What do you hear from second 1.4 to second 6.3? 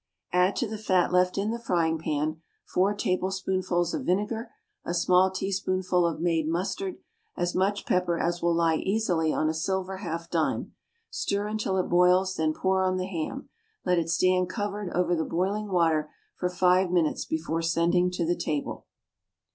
the frying pan: Four tablespoonfuls of vinegar. A small teaspoonful of